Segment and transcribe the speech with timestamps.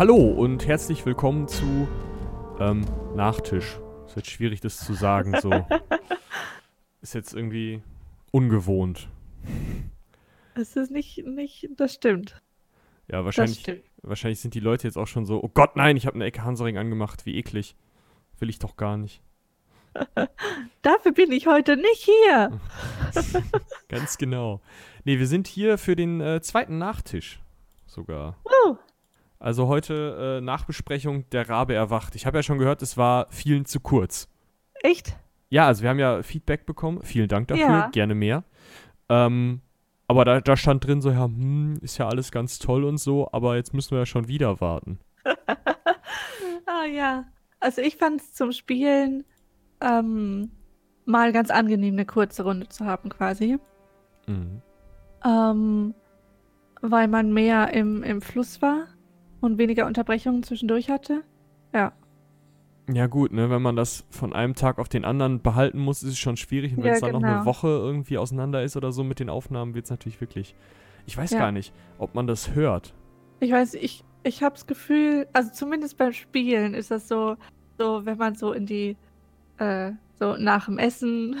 [0.00, 1.86] Hallo und herzlich willkommen zu
[2.58, 3.78] ähm, Nachtisch.
[4.06, 5.38] Ist jetzt schwierig, das zu sagen.
[5.42, 5.50] So
[7.02, 7.82] ist jetzt irgendwie
[8.30, 9.10] ungewohnt.
[10.54, 12.40] Es ist nicht, nicht, das stimmt.
[13.08, 13.82] Ja, wahrscheinlich, stimmt.
[14.00, 16.44] wahrscheinlich sind die Leute jetzt auch schon so, oh Gott, nein, ich habe eine Ecke
[16.44, 17.76] Hansaring angemacht, wie eklig.
[18.38, 19.20] Will ich doch gar nicht.
[20.80, 22.58] Dafür bin ich heute nicht hier.
[23.90, 24.62] Ganz genau.
[25.04, 27.38] Nee, wir sind hier für den äh, zweiten Nachtisch
[27.84, 28.38] sogar.
[28.44, 28.78] Oh,
[29.40, 32.14] Also heute äh, Nachbesprechung der Rabe erwacht.
[32.14, 34.28] Ich habe ja schon gehört, es war vielen zu kurz.
[34.82, 35.16] echt?
[35.48, 37.00] Ja, also wir haben ja Feedback bekommen.
[37.02, 37.64] Vielen Dank dafür.
[37.64, 37.88] Ja.
[37.88, 38.44] Gerne mehr.
[39.08, 39.62] Ähm,
[40.06, 43.30] aber da, da stand drin so, ja, hm, ist ja alles ganz toll und so,
[43.32, 45.00] aber jetzt müssen wir ja schon wieder warten.
[46.66, 47.24] Ah ja.
[47.58, 49.24] Also ich fand es zum Spielen
[49.80, 50.52] ähm,
[51.04, 53.58] mal ganz angenehm, eine kurze Runde zu haben quasi.
[54.28, 54.62] Mhm.
[55.24, 55.94] Ähm,
[56.80, 58.86] weil man mehr im, im Fluss war
[59.40, 61.22] und weniger Unterbrechungen zwischendurch hatte.
[61.74, 61.92] Ja.
[62.92, 66.10] Ja gut, ne, wenn man das von einem Tag auf den anderen behalten muss, ist
[66.10, 66.72] es schon schwierig.
[66.72, 67.44] Und wenn Ja, es dann noch eine genau.
[67.44, 70.54] Woche irgendwie auseinander ist oder so mit den Aufnahmen, wird es natürlich wirklich.
[71.06, 71.38] Ich weiß Ja.
[71.38, 72.94] gar nicht, ob man das hört.
[73.38, 77.36] Ich weiß, ich, ich habe das Gefühl, also zumindest beim Spielen ist das so,
[77.78, 78.96] so wenn man so in die,
[79.58, 81.36] äh, so nach dem Essen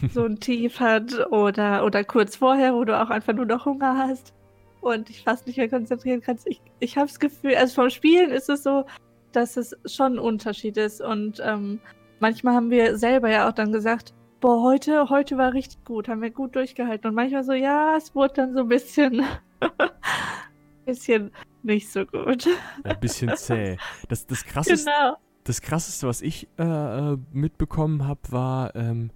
[0.12, 3.96] so ein Tief hat oder, oder kurz vorher, wo du auch einfach nur noch Hunger
[3.96, 4.34] hast
[4.80, 6.46] und dich fast nicht mehr konzentrieren kannst.
[6.46, 8.84] Ich, ich habe das Gefühl, also vom Spielen ist es so,
[9.32, 11.80] dass es schon ein Unterschied ist und ähm,
[12.18, 16.22] manchmal haben wir selber ja auch dann gesagt, boah, heute, heute war richtig gut, haben
[16.22, 19.22] wir gut durchgehalten und manchmal so, ja, es wurde dann so ein bisschen,
[20.86, 21.30] bisschen
[21.62, 22.48] nicht so gut.
[22.84, 23.76] Ein bisschen zäh.
[24.08, 25.16] Das, das, krasseste, Genau.
[25.44, 26.62] das krasseste, was ich äh,
[27.12, 29.10] äh, mitbekommen habe, war ähm,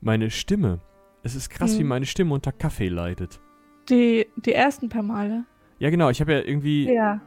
[0.00, 0.80] meine Stimme.
[1.24, 1.88] Es ist krass, wie Mhm.
[1.88, 3.40] meine Stimme unter Kaffee leidet.
[3.88, 5.44] Die, die ersten paar Male.
[5.78, 6.10] Ja, genau.
[6.10, 7.20] Ich habe ja irgendwie Ja.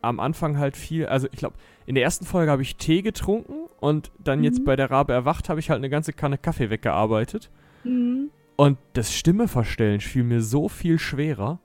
[0.00, 3.68] am Anfang halt viel, also ich glaube, in der ersten Folge habe ich Tee getrunken
[3.80, 4.64] und dann jetzt Mhm.
[4.64, 7.50] bei der Rabe erwacht habe ich halt eine ganze Kanne Kaffee weggearbeitet.
[7.84, 8.30] Mhm.
[8.56, 11.60] Und das Stimme verstellen fiel mir so viel schwerer.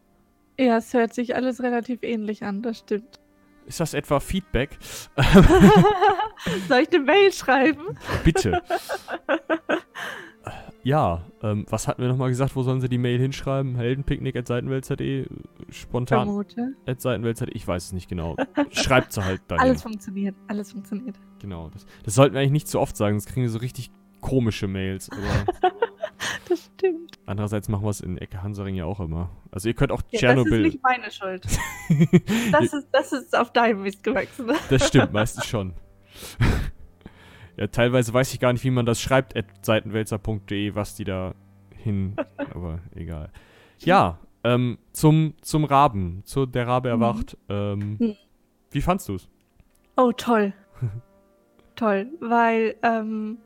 [0.59, 3.19] Ja, es hört sich alles relativ ähnlich an, das stimmt.
[3.66, 4.78] Ist das etwa Feedback?
[6.67, 7.97] Soll ich eine Mail schreiben?
[8.23, 8.61] Bitte.
[10.83, 12.56] ja, ähm, was hatten wir nochmal gesagt?
[12.56, 13.75] Wo sollen sie die Mail hinschreiben?
[13.75, 15.28] Heldenpicknick.seitenwelt.de?
[15.69, 16.73] Spontan Vermute.
[16.85, 17.50] at Seitenwelt.de?
[17.53, 18.35] Ich weiß es nicht genau.
[18.72, 19.61] Schreibt sie halt dahin.
[19.61, 21.16] Alles funktioniert, alles funktioniert.
[21.39, 21.69] Genau.
[21.73, 23.91] Das, das sollten wir eigentlich nicht zu oft sagen, sonst kriegen wir so richtig
[24.22, 25.09] komische Mails.
[26.47, 27.17] Das stimmt.
[27.25, 29.29] andererseits machen wir es in Ecke Hansaring ja auch immer.
[29.51, 30.61] Also ihr könnt auch Ja, das ist Tschernobyl.
[30.61, 31.45] nicht meine Schuld.
[32.51, 34.51] Das ist, das ist auf deinem Mist gewachsen.
[34.69, 35.73] Das stimmt, meistens schon.
[37.57, 41.33] Ja, teilweise weiß ich gar nicht, wie man das schreibt, at seitenwälzer.de, was die da
[41.75, 42.16] hin.
[42.53, 43.29] Aber egal.
[43.79, 47.01] Ja, ähm, zum, zum Raben, zu der Rabe Mhm.
[47.01, 47.38] erwacht.
[47.49, 48.16] Ähm, Mhm.
[48.71, 49.29] Wie fandst du's?
[49.95, 50.53] Oh, toll.
[51.75, 53.38] toll, weil ähm,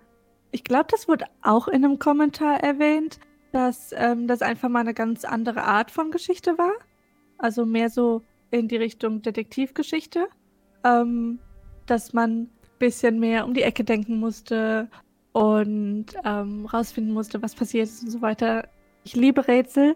[0.52, 3.20] ich glaube, das wurde auch in einem Kommentar erwähnt,
[3.52, 6.72] dass ähm, das einfach mal eine ganz andere Art von Geschichte war.
[7.38, 8.22] Also mehr so
[8.52, 10.28] in die Richtung Detektivgeschichte.
[10.84, 11.40] Ähm,
[11.86, 12.50] dass man
[12.80, 14.90] bisschen mehr um die Ecke denken musste
[15.34, 18.68] und ähm, rausfinden musste, was passiert ist und so weiter.
[19.04, 19.96] Ich liebe Rätsel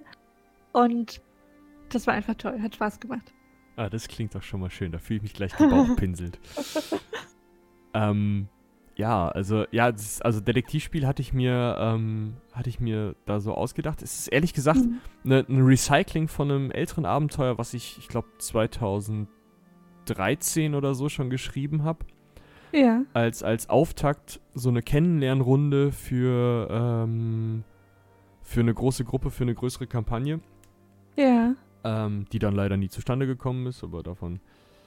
[0.74, 1.22] und
[1.90, 3.34] das war einfach toll, hat Spaß gemacht.
[3.76, 4.92] Ah, das klingt doch schon mal schön.
[4.92, 6.40] Da fühle ich mich gleich gebauchpinselt.
[7.94, 8.48] ähm,
[8.96, 13.56] ja, also, ja, das also Detektivspiel hatte ich mir, ähm, hatte ich mir da so
[13.56, 14.04] ausgedacht.
[14.04, 15.00] Es ist ehrlich gesagt Mhm.
[15.24, 21.32] ne, ein Recycling von einem älteren Abenteuer, was ich, ich glaube, 2013 oder so schon
[21.32, 22.06] geschrieben habe.
[22.74, 23.04] Ja.
[23.14, 27.64] Als, als Auftakt so eine Kennenlernrunde für, ähm,
[28.42, 30.40] für eine große Gruppe, für eine größere Kampagne,
[31.16, 31.54] Ja.
[31.84, 34.40] ähm, die dann leider nie zustande gekommen ist, aber davon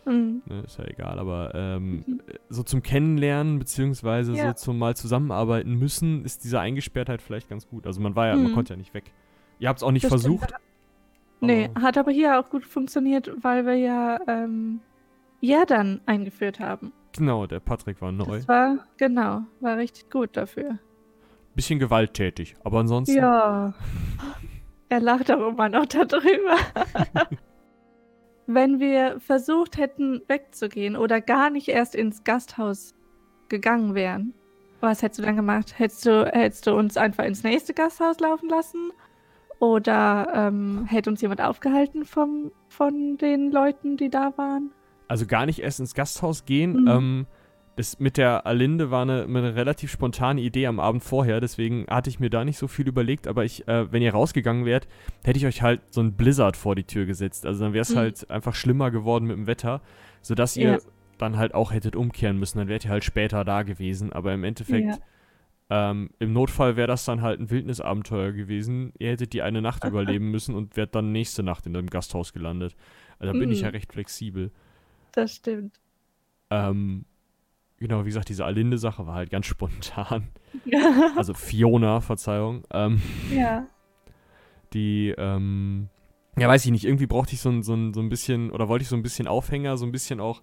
[0.05, 0.43] Mhm.
[0.47, 1.19] ne, ist ja egal.
[1.19, 2.21] Aber ähm, Mhm.
[2.49, 4.49] so zum Kennenlernen, beziehungsweise Ja.
[4.49, 7.87] so zum mal zusammenarbeiten müssen, ist diese Eingesperrtheit vielleicht ganz gut.
[7.87, 8.55] Also man war ja, man Mhm.
[8.55, 9.13] konnte ja nicht weg.
[9.59, 10.39] Ihr habt es auch nicht Das stimmt.
[10.41, 10.55] versucht.
[11.41, 14.81] Nee, hat aber hier auch gut funktioniert, weil wir ja ähm,
[15.41, 16.93] ja dann eingeführt haben.
[17.17, 18.37] Genau, der Patrick war neu.
[18.37, 20.79] Das war, genau, war richtig gut dafür.
[21.55, 23.17] Bisschen gewalttätig, aber ansonsten.
[23.17, 23.75] Ja.
[24.89, 26.57] Er lacht auch immer noch darüber.
[28.47, 32.95] Wenn wir versucht hätten, wegzugehen oder gar nicht erst ins Gasthaus
[33.49, 34.35] gegangen wären,
[34.81, 35.79] was hättest du dann gemacht?
[35.79, 38.93] Hättest du, hättest du uns einfach ins nächste Gasthaus laufen lassen?
[39.59, 44.71] Oder ähm, hätte uns jemand aufgehalten vom, von den Leuten, die da waren?
[45.09, 46.83] Also gar nicht erst ins Gasthaus gehen.
[46.83, 46.89] Mhm.
[46.89, 47.27] Ähm,
[47.77, 52.09] das mit der Alinde war eine, eine, relativ spontane Idee am Abend vorher, deswegen hatte
[52.09, 54.89] ich mir da nicht so viel überlegt, aber ich, äh, wenn ihr rausgegangen wärt,
[55.25, 57.45] hätte ich euch halt so ein Blizzard vor die Tür gesetzt.
[57.45, 57.99] Also dann wäre es mhm.
[57.99, 59.83] halt einfach schlimmer geworden mit dem Wetter,
[60.23, 60.79] sodass ihr ja.
[61.19, 62.59] dann halt auch hättet umkehren müssen.
[62.59, 64.89] Dann wärt ihr halt später da gewesen, aber im Endeffekt.
[64.89, 64.99] Ja.
[65.69, 68.93] Ähm, Im Notfall wäre das dann halt ein Wildnisabenteuer gewesen.
[68.99, 72.33] Ihr hättet die eine Nacht überleben müssen und wärt dann nächste Nacht in einem Gasthaus
[72.33, 72.77] gelandet.
[73.19, 73.73] Also da bin ich ja mhm.
[73.73, 74.53] recht flexibel.
[75.17, 75.81] Das stimmt.
[76.51, 77.07] Ähm,
[77.79, 80.29] genau, wie gesagt, diese Alinde-Sache war halt ganz spontan.
[81.17, 82.65] also Fiona, Verzeihung.
[82.71, 83.01] Ähm,
[83.35, 83.67] ja.
[84.75, 85.89] Die, ähm,
[86.39, 88.69] ja, weiß ich nicht, irgendwie brauchte ich so ein, so, ein, so ein bisschen, oder
[88.69, 90.43] wollte ich so ein bisschen Aufhänger, so ein bisschen auch,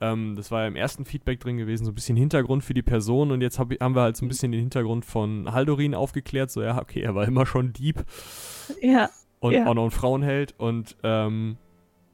[0.00, 2.82] ähm, das war ja im ersten Feedback drin gewesen, so ein bisschen Hintergrund für die
[2.82, 6.52] Person und jetzt hab, haben wir halt so ein bisschen den Hintergrund von Haldorin aufgeklärt,
[6.52, 8.04] so, ja, okay, er war immer schon Dieb.
[8.80, 9.10] Ja.
[9.40, 9.66] Und ja.
[9.66, 11.56] auch noch ein Frauenheld und, ähm,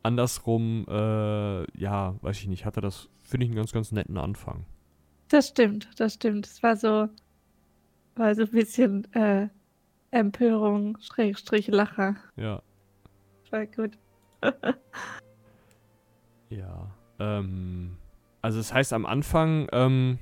[0.02, 4.64] andersrum, äh, ja, weiß ich nicht, hatte das, finde ich, einen ganz, ganz netten Anfang.
[5.28, 6.46] Das stimmt, das stimmt.
[6.46, 7.08] Es war so,
[8.16, 9.48] war so ein bisschen äh,
[10.10, 12.16] Empörung, Schrägstrich, Lacher.
[12.36, 12.62] Ja.
[13.50, 13.98] War gut.
[16.50, 16.90] ja.
[17.18, 17.96] Ähm,
[18.42, 20.18] also das heißt, am Anfang, ähm,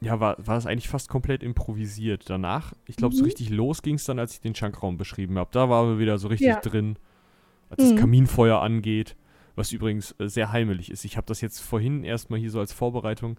[0.00, 2.30] ja, war, war das eigentlich fast komplett improvisiert.
[2.30, 3.18] Danach, ich glaube, mhm.
[3.18, 5.50] so richtig los ging es dann, als ich den Schankraum beschrieben habe.
[5.52, 6.60] Da waren wir wieder so richtig ja.
[6.60, 6.96] drin
[7.70, 7.90] was mhm.
[7.90, 9.16] das Kaminfeuer angeht,
[9.56, 11.04] was übrigens äh, sehr heimelig ist.
[11.04, 13.38] Ich habe das jetzt vorhin erstmal hier so als Vorbereitung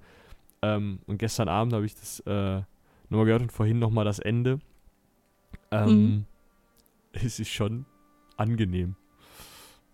[0.61, 2.61] ähm, und gestern Abend habe ich das äh,
[3.09, 4.59] nochmal gehört und vorhin nochmal das Ende.
[5.71, 6.25] Ähm, mhm.
[7.11, 7.85] Es ist schon
[8.37, 8.95] angenehm.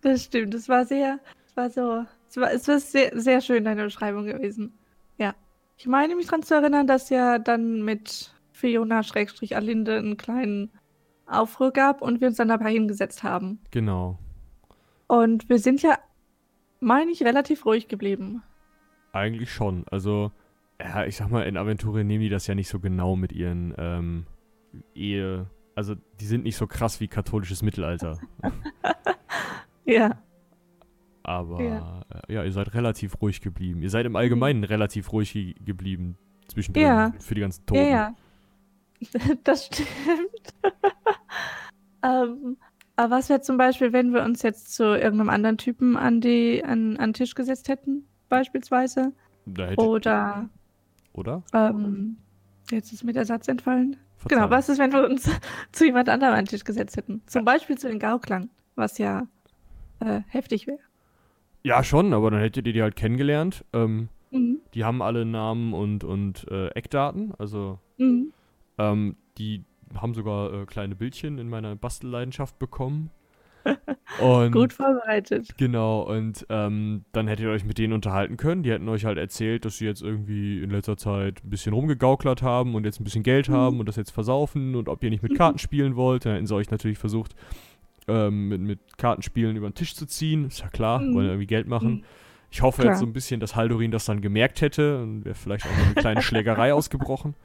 [0.02, 3.64] Das stimmt, es war sehr, es war so, es war, es war sehr, sehr schön,
[3.64, 4.74] deine Beschreibung gewesen.
[5.18, 5.34] Ja.
[5.78, 10.72] Ich meine mich daran zu erinnern, dass ja dann mit Fiona-Alinde einen kleinen
[11.26, 13.60] Aufruhr gab und wir uns dann dabei hingesetzt haben.
[13.72, 14.20] Genau.
[15.08, 15.98] Und wir sind ja,
[16.80, 18.44] meine ich, relativ ruhig geblieben.
[19.12, 19.86] Eigentlich schon.
[19.90, 20.32] Also,
[20.80, 23.74] ja, ich sag mal, in Aventurien nehmen die das ja nicht so genau mit ihren
[23.78, 24.26] ähm,
[24.94, 25.50] Ehe.
[25.76, 28.20] Also, die sind nicht so krass wie katholisches Mittelalter.
[29.86, 30.18] ja.
[31.24, 32.02] Aber ja.
[32.28, 32.44] Äh, ja.
[32.44, 33.82] ihr seid relativ ruhig geblieben.
[33.82, 34.66] Ihr seid im Allgemeinen mhm.
[34.66, 36.18] relativ ruhig ge geblieben
[36.48, 37.14] zwischendrin ja.
[37.20, 37.82] für die ganzen Toten.
[37.82, 38.16] Ja, ja.
[39.44, 40.54] Das stimmt.
[42.04, 42.58] ähm,
[42.96, 46.64] aber was wäre zum Beispiel, wenn wir uns jetzt zu irgendeinem anderen Typen an, die,
[46.64, 49.12] an, an den Tisch gesetzt hätten, beispielsweise?
[49.78, 50.50] Oder.
[51.14, 51.44] Oder?
[51.54, 52.18] Ähm,
[52.72, 53.98] jetzt ist mir der Satz entfallen.
[54.18, 54.44] Verzeihung.
[54.44, 55.30] Genau, was ist, wenn wir uns
[55.72, 57.22] zu jemand anderem an den Tisch gesetzt hätten?
[57.26, 59.28] Zum Beispiel zu den Gauklang, was ja
[60.00, 60.80] äh, heftig wäre.
[61.64, 63.66] Ja, schon, aber dann hättet ihr die halt kennengelernt.
[63.74, 64.60] Ähm, mhm.
[64.74, 68.32] Die haben alle Namen und, und äh, Eckdaten, also mhm.
[68.78, 69.64] ähm, die
[70.02, 73.12] haben sogar äh, kleine Bildchen in meiner Bastelleidenschaft bekommen.
[74.22, 75.58] Und, Gut vorbereitet.
[75.58, 78.62] Genau, und ähm, dann hättet ihr euch mit denen unterhalten können.
[78.62, 82.44] Die hätten euch halt erzählt, dass sie jetzt irgendwie in letzter Zeit ein bisschen rumgegauklert
[82.44, 83.54] haben und jetzt ein bisschen Geld mhm.
[83.54, 86.26] haben und das jetzt versaufen und ob ihr nicht mit Karten spielen wollt.
[86.26, 87.36] Dann hätten sie euch natürlich versucht,
[88.08, 90.46] ähm, mit, mit Kartenspielen über den Tisch zu ziehen.
[90.46, 91.16] Ist ja klar, mhm.
[91.16, 91.90] wollen irgendwie Geld machen.
[91.90, 92.04] Mhm.
[92.52, 92.94] Ich hoffe klar.
[92.94, 95.86] jetzt so ein bisschen, dass Haldorin das dann gemerkt hätte und wäre vielleicht auch noch
[95.86, 97.36] eine kleine Schlägerei ausgebrochen.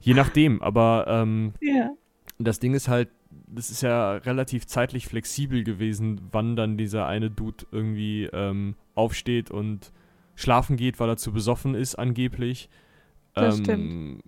[0.00, 1.90] Je nachdem, aber ähm, ja.
[2.38, 7.30] das Ding ist halt, das ist ja relativ zeitlich flexibel gewesen, wann dann dieser eine
[7.30, 9.92] Dude irgendwie ähm, aufsteht und
[10.34, 12.68] schlafen geht, weil er zu besoffen ist, angeblich.
[13.34, 14.22] Das ähm, stimmt.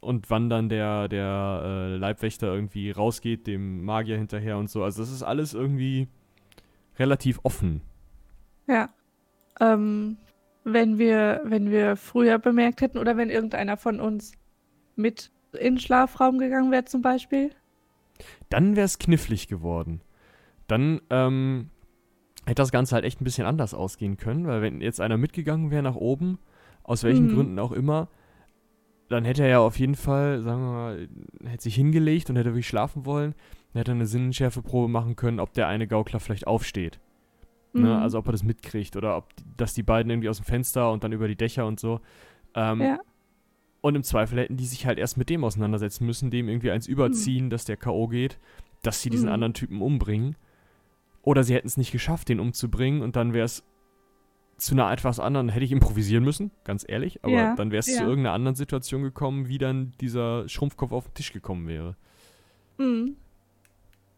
[0.00, 4.82] Und wann dann der, der äh, Leibwächter irgendwie rausgeht, dem Magier hinterher und so.
[4.82, 6.08] Also das ist alles irgendwie
[6.98, 7.82] relativ offen.
[8.66, 8.88] Ja.
[9.60, 10.16] Ähm,
[10.64, 14.32] wenn wir, wenn wir früher bemerkt hätten oder wenn irgendeiner von uns
[14.96, 17.50] mit in den Schlafraum gegangen wäre zum Beispiel?
[18.48, 20.00] Dann wäre es knifflig geworden.
[20.66, 21.70] Dann ähm,
[22.46, 25.70] hätte das Ganze halt echt ein bisschen anders ausgehen können, weil wenn jetzt einer mitgegangen
[25.70, 26.38] wäre nach oben,
[26.82, 27.34] aus welchen mhm.
[27.34, 28.08] Gründen auch immer,
[29.08, 31.08] dann hätte er ja auf jeden Fall, sagen wir mal,
[31.44, 33.34] hätte sich hingelegt und hätte wirklich schlafen wollen,
[33.72, 37.00] dann hätte er eine Sinnenschärfeprobe machen können, ob der eine Gaukler vielleicht aufsteht.
[37.72, 37.80] Ne?
[37.80, 37.86] Mhm.
[37.86, 38.00] Ne?
[38.00, 41.04] Also ob er das mitkriegt oder ob dass die beiden irgendwie aus dem Fenster und
[41.04, 42.00] dann über die Dächer und so.
[42.54, 42.98] Ähm, ja.
[43.80, 46.86] Und im Zweifel hätten die sich halt erst mit dem auseinandersetzen müssen, dem irgendwie eins
[46.86, 47.50] überziehen, mhm.
[47.50, 48.08] dass der K.O.
[48.08, 48.38] geht,
[48.82, 49.34] dass sie diesen mhm.
[49.34, 50.36] anderen Typen umbringen.
[51.22, 53.64] Oder sie hätten es nicht geschafft, den umzubringen und dann wäre es
[54.56, 57.86] zu einer etwas anderen, hätte ich improvisieren müssen, ganz ehrlich, aber ja, dann wäre es
[57.86, 57.98] ja.
[57.98, 61.96] zu irgendeiner anderen Situation gekommen, wie dann dieser Schrumpfkopf auf den Tisch gekommen wäre.
[62.78, 63.16] Mhm.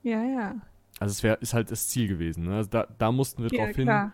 [0.02, 0.56] Ja, ja.
[0.98, 2.44] Also es wäre ist halt das Ziel gewesen.
[2.44, 2.56] Ne?
[2.56, 4.02] Also da, da mussten wir ja, drauf klar.
[4.02, 4.12] hin.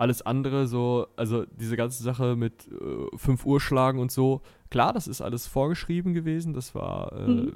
[0.00, 4.40] Alles andere, so, also diese ganze Sache mit äh, 5 Uhr schlagen und so,
[4.70, 7.52] klar, das ist alles vorgeschrieben gewesen, das war äh, mhm.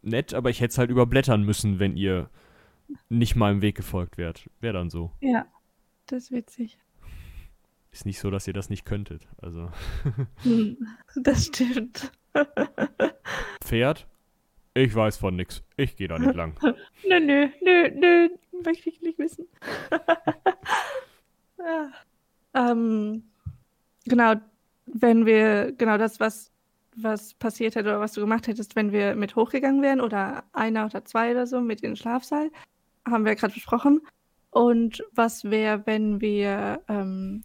[0.00, 2.30] nett, aber ich hätte es halt überblättern müssen, wenn ihr
[3.10, 4.48] nicht meinem Weg gefolgt wärt.
[4.60, 5.10] Wäre dann so.
[5.20, 5.44] Ja,
[6.06, 6.78] das ist witzig.
[7.92, 9.28] Ist nicht so, dass ihr das nicht könntet.
[9.42, 9.70] Also.
[10.42, 10.78] Hm,
[11.16, 12.10] das stimmt.
[13.62, 14.06] Pferd?
[14.74, 15.62] Ich weiß von nix.
[15.76, 16.58] Ich gehe da nicht lang.
[17.08, 18.28] Nö, nö, nö, nö,
[18.64, 19.46] möchte ich nicht wissen.
[22.54, 23.22] ähm,
[24.04, 24.34] genau,
[24.86, 26.50] wenn wir, genau das, was,
[26.96, 30.86] was passiert hätte oder was du gemacht hättest, wenn wir mit hochgegangen wären oder einer
[30.86, 32.50] oder zwei oder so mit in den Schlafsaal,
[33.08, 34.00] haben wir gerade besprochen.
[34.50, 37.44] Und was wäre, wenn wir ähm,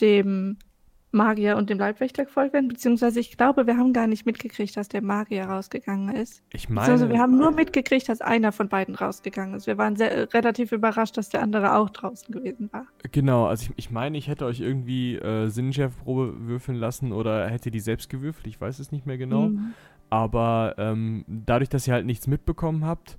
[0.00, 0.58] dem
[1.16, 2.68] Magier und dem Leibwächter gefolgt werden?
[2.68, 6.42] Beziehungsweise ich glaube, wir haben gar nicht mitgekriegt, dass der Magier rausgegangen ist.
[6.52, 9.66] Ich Also meine, wir haben nur mitgekriegt, dass einer von beiden rausgegangen ist.
[9.66, 12.86] Wir waren sehr, relativ überrascht, dass der andere auch draußen gewesen war.
[13.10, 17.70] genau, also ich, ich meine, ich hätte euch irgendwie äh, Sinnschärfprobe würfeln lassen oder hätte
[17.70, 19.48] die selbst gewürfelt, ich weiß es nicht mehr genau.
[19.48, 19.72] Mhm.
[20.10, 23.18] Aber ähm, dadurch, dass ihr halt nichts mitbekommen habt,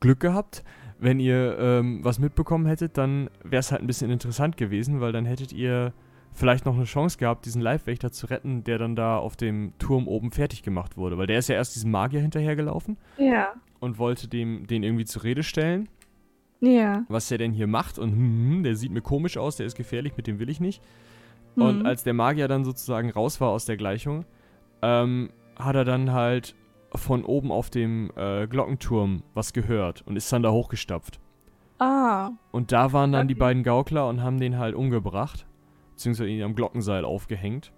[0.00, 0.64] Glück gehabt.
[1.00, 5.12] Wenn ihr ähm, was mitbekommen hättet, dann wäre es halt ein bisschen interessant gewesen, weil
[5.12, 5.92] dann hättet ihr
[6.38, 10.06] vielleicht noch eine Chance gehabt, diesen Leibwächter zu retten, der dann da auf dem Turm
[10.08, 11.18] oben fertig gemacht wurde.
[11.18, 15.24] Weil der ist ja erst diesem Magier hinterhergelaufen Ja, und wollte dem, den irgendwie zur
[15.24, 15.88] Rede stellen,
[16.60, 17.04] ja.
[17.08, 17.98] was der denn hier macht.
[17.98, 20.82] Und hm, der sieht mir komisch aus, der ist gefährlich, mit dem will ich nicht.
[21.56, 21.86] Und Mhm.
[21.86, 24.24] als der Magier dann sozusagen raus war aus der Gleichung,
[24.82, 26.54] ähm, hat er dann halt
[26.94, 31.18] von oben auf dem äh, Glockenturm was gehört und ist dann da hochgestapft.
[31.80, 33.40] Ah, Und da waren dann die Okay.
[33.40, 35.46] beiden Gaukler und haben den halt umgebracht,
[35.98, 37.72] beziehungsweise ihn am Glockenseil aufgehängt,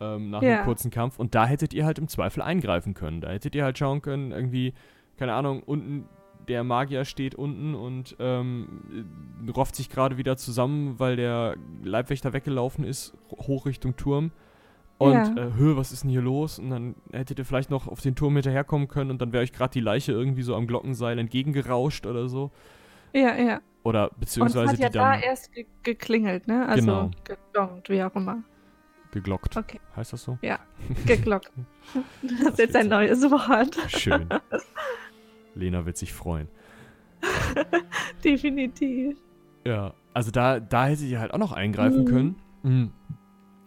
[0.00, 0.56] ähm, nach Ja.
[0.56, 1.18] einem kurzen Kampf.
[1.20, 3.20] Und da hättet ihr halt im Zweifel eingreifen können.
[3.20, 4.74] Da hättet ihr halt schauen können, irgendwie,
[5.16, 6.06] keine Ahnung, unten,
[6.48, 8.68] der Magier steht unten und ähm,
[9.56, 14.32] rofft sich gerade wieder zusammen, weil der Leibwächter weggelaufen ist, hoch Richtung Turm.
[14.98, 15.36] Und, Ja.
[15.36, 16.58] äh, hö, was ist denn hier los?
[16.58, 19.52] Und dann hättet ihr vielleicht noch auf den Turm hinterherkommen können und dann wäre euch
[19.52, 22.50] gerade die Leiche irgendwie so am Glockenseil entgegengerauscht oder so.
[23.12, 23.60] Ja, ja.
[23.82, 26.66] Oder Und es beziehungsweise hat ja die da dann erst ge geklingelt, ne?
[26.68, 27.10] Also Genau.
[27.24, 28.42] geglongt, wie auch immer.
[29.12, 29.56] geglockt.
[29.56, 30.38] Okay, Heißt das so?
[31.06, 31.50] geglockt.
[32.22, 33.76] Das ist jetzt ein neues Wort.
[33.88, 34.28] Schön.
[35.54, 36.48] Lena wird sich freuen.
[38.24, 39.16] Definitiv.
[39.66, 42.06] Ja, also da, da hätte ihr halt auch noch eingreifen Mhm.
[42.06, 42.36] können.
[42.62, 42.90] Mhm.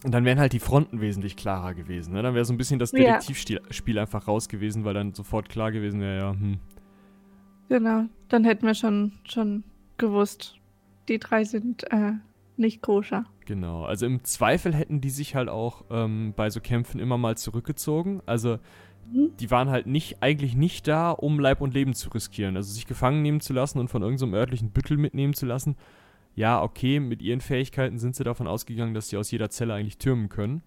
[0.05, 2.13] Und dann wären halt die Fronten wesentlich klarer gewesen.
[2.13, 2.21] Ne?
[2.23, 2.99] Dann wäre so ein bisschen das Ja.
[2.99, 6.59] Detektivspiel Spiel einfach raus gewesen, weil dann sofort klar gewesen wäre, ja, hm.
[7.69, 8.05] Genau.
[8.27, 9.63] Dann hätten wir schon, schon
[9.97, 10.57] gewusst,
[11.07, 12.13] die drei sind äh,
[12.57, 13.25] nicht koscher.
[13.45, 13.83] Genau.
[13.85, 18.21] Also im Zweifel hätten die sich halt auch ähm, bei so Kämpfen immer mal zurückgezogen.
[18.25, 18.59] Also
[19.11, 19.31] Mhm.
[19.39, 22.55] die waren halt nicht, eigentlich nicht da, um Leib und Leben zu riskieren.
[22.55, 25.75] Also sich gefangen nehmen zu lassen und von irgendeinem örtlichen Büttel mitnehmen zu lassen.
[26.35, 29.97] Ja, okay, mit ihren Fähigkeiten sind sie davon ausgegangen, dass sie aus jeder Zelle eigentlich
[29.97, 30.61] türmen können.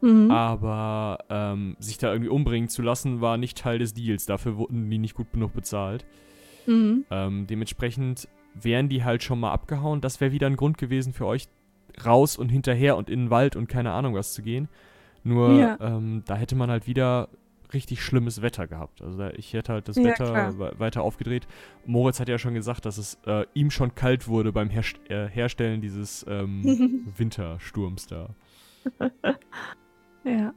[0.00, 0.30] Mhm.
[0.30, 4.26] Aber ähm, sich da irgendwie umbringen zu lassen, war nicht Teil des Deals.
[4.26, 6.04] Dafür wurden die nicht gut genug bezahlt.
[6.66, 7.04] Mhm.
[7.10, 10.00] Ähm, dementsprechend wären die halt schon mal abgehauen.
[10.00, 11.48] Das wäre wieder ein Grund gewesen für euch,
[12.04, 14.68] raus und hinterher und in den Wald und keine Ahnung was zu gehen.
[15.22, 15.78] Nur Ja.
[15.80, 17.28] ähm, da hätte man halt wieder
[17.72, 19.02] richtig schlimmes Wetter gehabt.
[19.02, 21.48] Also ich hätte halt das Ja, Wetter we- weiter aufgedreht.
[21.86, 25.28] Moritz hat ja schon gesagt, dass es äh, ihm schon kalt wurde beim Herst äh,
[25.28, 28.28] Herstellen dieses ähm, Wintersturms da.
[30.24, 30.54] Ja.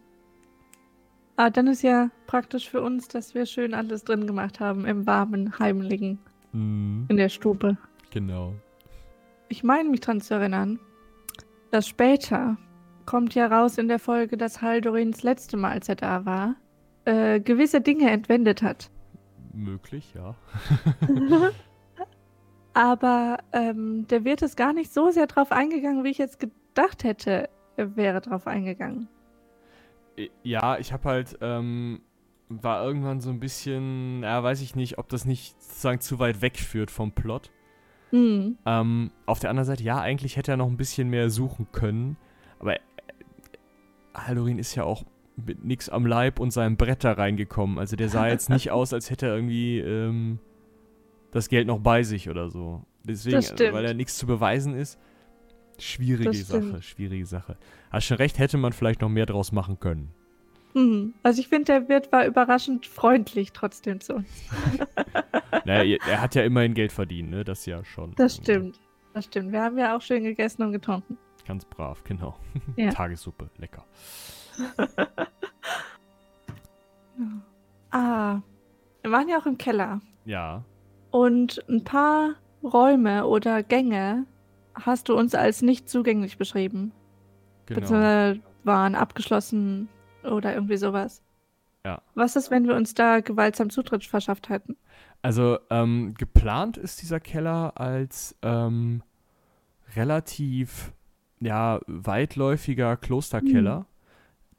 [1.37, 5.05] Aber dann ist ja praktisch für uns, dass wir schön alles drin gemacht haben im
[5.07, 6.19] warmen, heimlichen,
[6.51, 7.77] Mhm, in der Stube.
[8.11, 8.53] genau.
[9.49, 10.79] Ich meine mich dran zu erinnern,
[11.71, 12.57] dass später
[13.05, 16.55] kommt ja raus in der Folge, dass Haldorin das letzte Mal, als er da war,
[17.05, 18.89] äh, gewisse Dinge entwendet hat.
[19.53, 20.35] Möglich, ja.
[22.73, 27.03] Aber ähm, der wird es gar nicht so sehr drauf eingegangen, wie ich jetzt gedacht
[27.03, 29.07] hätte, er wäre drauf eingegangen.
[30.43, 32.01] Ja, ich habe halt, ähm,
[32.49, 36.41] war irgendwann so ein bisschen, ja, weiß ich nicht, ob das nicht sozusagen zu weit
[36.41, 37.51] wegführt vom Plot.
[38.11, 38.57] Hm.
[38.65, 42.17] Ähm, auf der anderen Seite, ja, eigentlich hätte er noch ein bisschen mehr suchen können.
[42.59, 42.79] Aber äh,
[44.15, 45.03] Haldorin ist ja auch
[45.45, 47.77] mit nix am Leib und seinem Brett da reingekommen.
[47.77, 50.39] Also der sah jetzt nicht aus, als hätte er irgendwie ähm,
[51.31, 52.83] das Geld noch bei sich oder so.
[53.03, 54.99] Deswegen, also, weil er nichts zu beweisen ist,
[55.79, 56.83] schwierige Das Sache, stimmt.
[56.83, 57.57] schwierige Sache.
[57.91, 60.11] Hast schon recht, hätte man vielleicht noch mehr draus machen können.
[60.73, 61.13] Hm.
[61.23, 64.27] Also ich finde, der Wirt war überraschend freundlich trotzdem zu uns.
[65.65, 67.43] naja, er hat ja immerhin Geld verdient, ne?
[67.43, 68.13] Das ja schon.
[68.15, 68.79] Das stimmt.
[69.13, 69.51] Das stimmt.
[69.51, 71.17] Wir haben ja auch schön gegessen und getrunken.
[71.47, 72.37] Ganz brav, genau.
[72.75, 72.91] Ja.
[72.91, 73.85] Tagessuppe, lecker.
[77.91, 78.41] Ah,
[79.01, 80.01] wir waren ja auch im Keller.
[80.25, 80.63] Ja,
[81.11, 84.25] Und ein paar Räume oder Gänge
[84.81, 86.91] hast du uns als nicht zugänglich beschrieben.
[87.65, 87.79] genau.
[87.81, 89.87] Beziehungsweise waren abgeschlossen
[90.23, 91.21] oder irgendwie sowas.
[91.85, 92.01] Ja.
[92.15, 94.75] Was ist, wenn wir uns da gewaltsam Zutritt verschafft hätten?
[95.21, 99.03] Also ähm, geplant ist dieser Keller als ähm,
[99.95, 100.91] relativ
[101.39, 103.85] ja, weitläufiger Klosterkeller.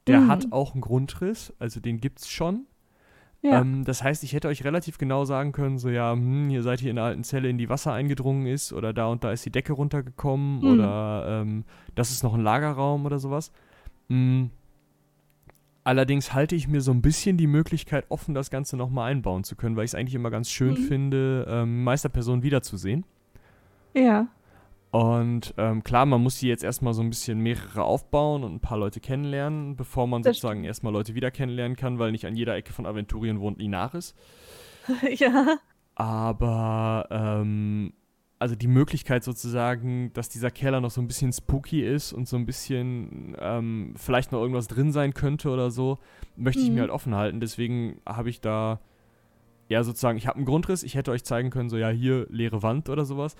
[0.07, 0.27] Der Mhm.
[0.27, 2.65] hat auch einen Grundriss, also den gibt's schon.
[3.41, 3.61] Ja.
[3.61, 6.81] Ähm, das heißt, ich hätte euch relativ genau sagen können, so ja, hm, ihr seid
[6.81, 9.45] hier in der alten Zelle, in die Wasser eingedrungen ist oder da und da ist
[9.45, 10.65] die Decke runtergekommen Mhm.
[10.67, 11.63] oder ähm,
[11.95, 13.51] das ist noch ein Lagerraum oder sowas.
[14.09, 14.45] Mm.
[15.85, 19.55] Allerdings halte ich mir so ein bisschen die Möglichkeit offen, das Ganze nochmal einbauen zu
[19.55, 20.77] können, weil ich es eigentlich immer ganz schön Mhm.
[20.87, 23.05] finde, ähm, Meisterpersonen wiederzusehen.
[23.95, 24.27] ja.
[24.91, 28.59] Und ähm, klar, man muss die jetzt erstmal so ein bisschen mehrere aufbauen und ein
[28.59, 32.35] paar Leute kennenlernen, bevor man Das sozusagen erstmal Leute wieder kennenlernen kann, weil nicht an
[32.35, 34.15] jeder Ecke von Aventurien wohnt Inaris.
[35.17, 35.57] ja.
[35.93, 37.93] Aber ähm,
[38.39, 42.37] also die Möglichkeit sozusagen, dass dieser Keller noch so ein bisschen spooky ist und so
[42.37, 45.99] ein bisschen ähm, vielleicht noch irgendwas drin sein könnte oder so,
[46.35, 46.75] möchte ich Mhm.
[46.75, 47.41] mir halt offen halten.
[47.41, 48.79] Deswegen habe ich da
[49.67, 52.63] ja sozusagen, ich habe einen Grundriss, ich hätte euch zeigen können, so ja, hier leere
[52.63, 53.35] Wand oder sowas.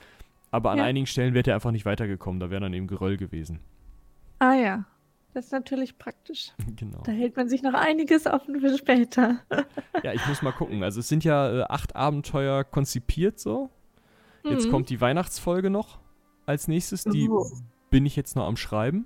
[0.52, 0.84] Aber an Ja.
[0.86, 3.60] einigen Stellen wäre er einfach nicht weitergekommen, da wäre dann eben Geröll gewesen.
[4.40, 4.86] Ah ja.
[5.34, 6.54] Das ist natürlich praktisch.
[6.76, 7.02] genau.
[7.04, 9.40] Da hält man sich noch einiges offen für später.
[10.04, 10.82] Ja, ich muss mal gucken.
[10.82, 13.70] Also es sind ja äh, acht Abenteuer konzipiert so.
[14.46, 14.72] Jetzt Mhm.
[14.72, 16.00] kommt die Weihnachtsfolge noch
[16.46, 17.04] als nächstes.
[17.04, 17.46] Die Oh.
[17.90, 19.06] bin ich jetzt noch am Schreiben.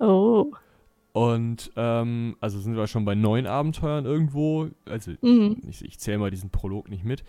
[0.00, 0.52] Oh.
[1.12, 4.70] Und ähm, also sind wir schon bei neun Abenteuern irgendwo.
[4.86, 5.60] Also Mhm.
[5.68, 7.22] ich, ich zähle mal diesen Prolog nicht mit.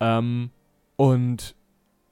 [0.00, 0.50] Ähm,
[0.96, 1.54] und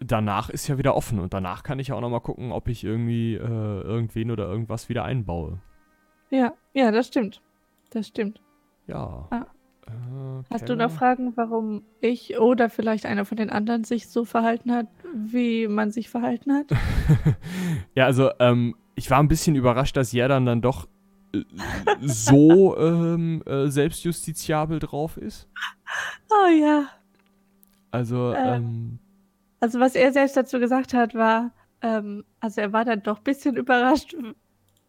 [0.00, 1.18] danach ist ja wieder offen.
[1.18, 3.38] Und danach kann ich ja auch noch mal gucken, ob ich irgendwie äh,
[3.82, 5.58] irgendwen oder irgendwas wieder einbaue.
[6.30, 7.40] Ja, ja, das stimmt.
[7.90, 8.40] Das stimmt.
[8.86, 9.26] Ja.
[9.30, 9.46] Ah.
[9.86, 14.24] Äh, Hast du noch Fragen, warum ich oder vielleicht einer von den anderen sich so
[14.24, 16.66] verhalten hat, wie man sich verhalten hat?
[17.94, 20.86] ja, also ähm, ich war ein bisschen überrascht, dass Jerdan dann doch
[21.34, 21.42] äh,
[22.00, 25.48] so ähm, äh, selbstjustiziabel drauf ist.
[26.30, 26.84] Oh ja.
[27.90, 28.56] Also, Äh.
[28.56, 28.98] ähm,
[29.60, 31.52] Also was er selbst dazu gesagt hat, war,
[31.82, 34.16] ähm, also er war dann doch ein bisschen überrascht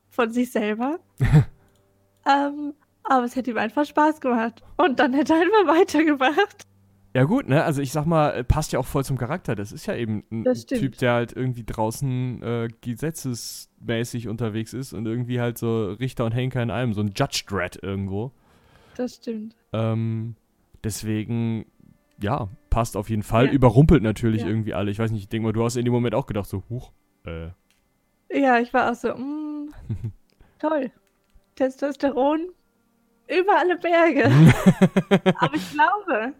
[0.09, 0.99] von sich selber.
[2.25, 2.73] ähm,
[3.03, 4.61] aber es hätte ihm einfach Spaß gemacht.
[4.77, 6.65] Und dann hätte er einfach weitergemacht.
[7.13, 7.63] ja gut, ne?
[7.63, 9.55] Also ich sag mal, äh, passt ja auch voll zum Charakter.
[9.55, 10.45] Das ist ja eben ein.
[10.67, 16.31] Typ, der halt irgendwie draußen äh, gesetzesmäßig unterwegs ist und irgendwie halt so Richter und
[16.31, 18.31] Henker in einem, so ein Judge Dread irgendwo.
[18.95, 19.55] Das stimmt.
[19.73, 20.35] Ähm,
[20.83, 21.65] deswegen,
[22.21, 23.45] ja, passt auf jeden Fall.
[23.47, 23.51] Ja.
[23.51, 24.47] Überrumpelt natürlich Ja.
[24.47, 24.89] irgendwie alle.
[24.89, 26.91] Ich weiß nicht, ich denke mal, du hast in dem Moment auch gedacht, so, huch,
[27.27, 27.49] äh.
[28.33, 29.71] Ja, ich war auch so, mm,
[30.59, 30.89] toll.
[31.55, 32.47] Testosteron
[33.27, 34.25] über alle Berge.
[35.39, 36.33] Aber ich glaube,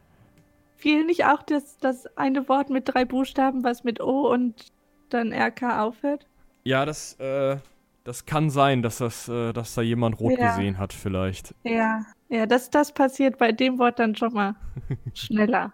[0.78, 4.72] fiel nicht auch das, das eine Wort mit drei Buchstaben, was mit O und
[5.10, 6.26] dann RK aufhört?
[6.64, 7.58] Ja, das, äh,
[8.04, 10.48] das kann sein, dass das, äh, dass da jemand rot Ja.
[10.56, 11.54] gesehen hat, vielleicht.
[11.64, 14.56] Ja, ja, das, das passiert bei dem Wort dann schon mal
[15.14, 15.74] schneller.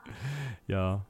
[0.68, 1.06] Ja,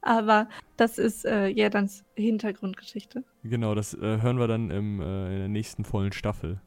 [0.00, 3.24] Aber das ist äh, Jerdans Hintergrundgeschichte.
[3.44, 6.60] genau, das äh, hören wir dann im, äh, in der nächsten vollen Staffel.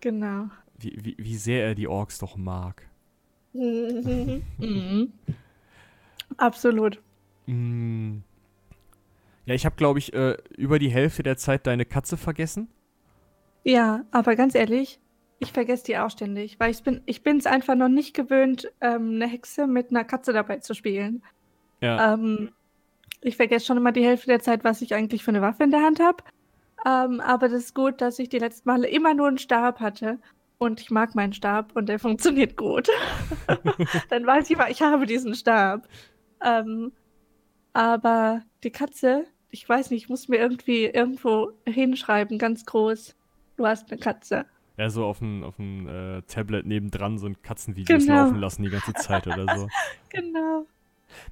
[0.00, 0.48] Genau.
[0.78, 2.88] Wie, wie, wie sehr er die Orks doch mag.
[3.52, 5.12] mhm.
[6.36, 7.02] Absolut.
[7.46, 8.18] Mm.
[9.46, 12.68] Ja, ich habe, glaube ich, äh, über die Hälfte der Zeit deine Katze vergessen.
[13.64, 15.00] Ja, aber ganz ehrlich,
[15.38, 18.72] ich vergesse die auch ständig, weil ich bin ich bin es einfach noch nicht gewöhnt,
[18.80, 21.22] ähm, eine Hexe mit einer Katze dabei zu spielen.
[21.80, 22.14] Ja.
[22.14, 22.50] Ähm,
[23.20, 25.70] ich vergesse schon immer die Hälfte der Zeit, was ich eigentlich für eine Waffe in
[25.70, 26.22] der Hand habe.
[26.86, 30.18] Ähm, aber das ist gut, dass ich die letzten Male immer nur einen Stab hatte.
[30.58, 32.88] Und ich mag meinen Stab und der funktioniert gut.
[34.08, 35.86] Dann weiß ich immer, ich habe diesen Stab.
[36.42, 36.92] Ähm,
[37.74, 43.14] aber die Katze, ich weiß nicht, ich muss mir irgendwie irgendwo hinschreiben, ganz groß.
[43.56, 44.46] Du hast eine Katze.
[44.78, 48.24] Ja, so auf dem auf dem, äh, Tablet nebendran so ein Katzenvideos Genau.
[48.24, 49.68] laufen lassen die ganze Zeit oder so.
[50.10, 50.66] Genau.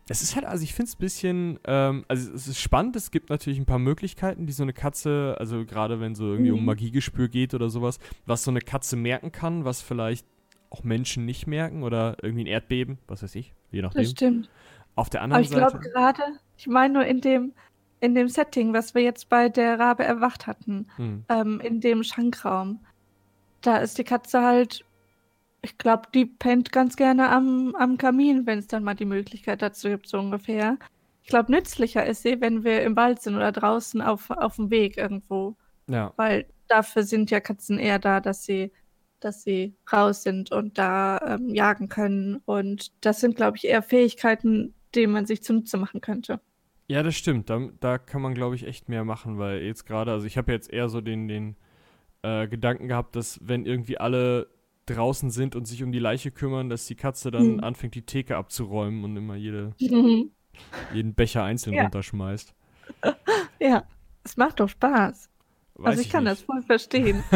[0.09, 3.11] Es ist halt, also ich finde es ein bisschen, ähm, also es ist spannend, es
[3.11, 6.61] gibt natürlich ein paar Möglichkeiten, die so eine Katze, also gerade wenn so irgendwie um
[6.61, 6.67] Mhm.
[6.67, 10.27] Magiegespür geht oder sowas, was so eine Katze merken kann, was vielleicht
[10.71, 14.11] auch Menschen nicht merken oder irgendwie ein Erdbeben, was weiß ich, je Das nachdem.
[14.11, 14.51] stimmt.
[14.97, 16.23] Auf der Aber anderen ich glaube Seite, gerade,
[16.57, 17.53] ich meine nur in dem,
[18.01, 22.03] in dem Setting, was wir jetzt bei der Rabe erwacht hatten, hm, ähm, in dem
[22.03, 22.85] Schankraum,
[23.61, 24.85] da ist die Katze halt,
[25.65, 29.63] ich glaube, die pennt ganz gerne am, am Kamin, wenn es dann mal die Möglichkeit
[29.63, 30.79] dazu gibt, so ungefähr.
[31.23, 34.71] Ich glaube, nützlicher ist sie, wenn wir im Wald sind oder draußen auf, auf dem
[34.71, 35.57] Weg irgendwo,
[35.89, 38.73] ja, weil dafür sind ja Katzen eher da, dass sie
[39.21, 42.43] dass sie raus sind und da ähm, jagen können.
[42.45, 46.41] Und das sind, glaube ich, eher Fähigkeiten, die man sich zunutze machen könnte.
[46.89, 47.49] Ja, das stimmt.
[47.49, 50.53] Da, da kann man, glaube ich, echt mehr machen, weil jetzt gerade, also ich habe
[50.53, 51.57] jetzt eher so den, den
[52.23, 54.49] äh, Gedanken gehabt, dass wenn irgendwie alle
[54.87, 57.61] draußen sind und sich um die Leiche kümmern, dass die Katze dann Hm.
[57.61, 60.31] anfängt, die Theke abzuräumen und immer jede, Mhm.
[60.95, 61.83] jeden Becher einzeln Ja.
[61.85, 62.55] runterschmeißt.
[63.61, 63.85] Ja,
[64.25, 65.31] es macht doch Spaß.
[65.77, 66.33] Weiß also ich, kann nicht.
[66.33, 67.23] das voll verstehen.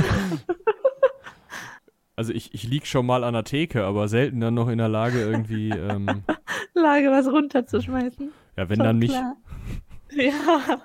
[2.17, 4.89] Also ich, ich lieg schon mal an der Theke, aber selten dann noch in der
[4.89, 6.25] Lage irgendwie, ähm,
[6.75, 8.33] Lage, was runterzuschmeißen.
[8.57, 9.13] ja, wenn Schon dann nicht.
[9.15, 9.37] klar.
[10.11, 10.83] Ja,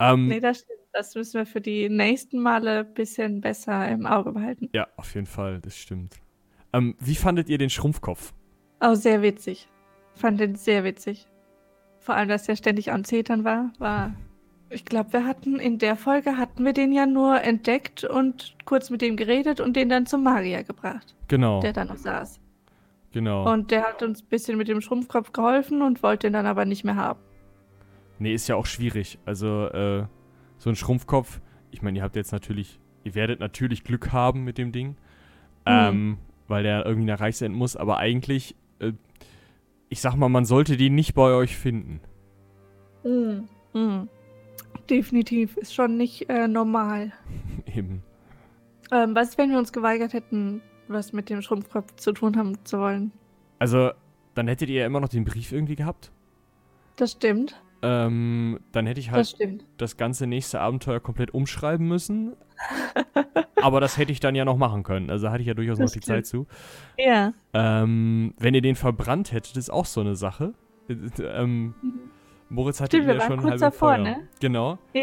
[0.00, 0.80] Ähm, nee, das stimmt.
[0.94, 4.70] Das müssen wir für die nächsten Male ein bisschen besser im Auge behalten.
[4.72, 6.14] Ja, auf jeden Fall, das stimmt.
[6.72, 8.32] Ähm, wie fandet ihr den Schrumpfkopf?
[8.80, 9.68] Oh, sehr witzig.
[10.14, 11.26] Fand den sehr witzig.
[11.98, 14.14] Vor allem, dass der ständig am Zetern war, war.
[14.70, 18.90] Ich glaube, wir hatten in der Folge hatten wir den ja nur entdeckt und kurz
[18.90, 22.40] mit dem geredet und den dann zum Magier gebracht, Genau, der da noch saß.
[23.12, 23.52] genau.
[23.52, 26.64] Und der hat uns ein bisschen mit dem Schrumpfkopf geholfen und wollte den dann aber
[26.64, 27.20] nicht mehr haben.
[28.18, 29.18] Nee, ist ja auch schwierig.
[29.26, 30.04] Also, äh,
[30.64, 34.56] so ein Schrumpfkopf, ich meine, ihr habt jetzt natürlich, ihr werdet natürlich Glück haben mit
[34.56, 34.96] dem Ding,
[35.66, 36.16] ähm,
[36.48, 38.92] weil der irgendwie nach Reichsend muss, aber eigentlich, äh,
[39.90, 42.00] ich sag mal, man sollte den nicht bei euch finden.
[43.04, 44.08] Mhm.
[44.88, 47.12] Definitiv, ist schon nicht äh, normal.
[47.66, 48.02] Eben.
[48.90, 52.78] Ähm, was, wenn wir uns geweigert hätten, was mit dem Schrumpfkopf zu tun haben zu
[52.78, 53.12] wollen?
[53.58, 53.90] Also,
[54.34, 56.10] dann hättet ihr ja immer noch den Brief irgendwie gehabt.
[56.96, 57.60] Das stimmt.
[57.86, 59.64] Ähm, dann hätte ich Das halt stimmt.
[59.76, 62.34] das ganze nächste Abenteuer komplett umschreiben müssen.
[63.62, 65.10] aber das hätte ich dann ja noch machen können.
[65.10, 66.46] Also hatte ich ja durchaus Das noch die Zeit zu.
[66.98, 67.32] Ja.
[67.52, 70.54] Ähm, wenn ihr den verbrannt hättet, ist auch so eine Sache.
[70.88, 71.74] Äh, ähm,
[72.48, 73.98] Moritz hatte Stimmt, ja schon kurz halb im davor, Feuer.
[74.04, 74.16] ne?
[74.40, 74.78] Genau.
[74.92, 75.02] Ja,